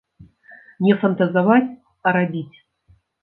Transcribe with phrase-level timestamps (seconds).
[0.85, 1.67] Не фантазаваць,
[2.05, 2.55] а рабіць.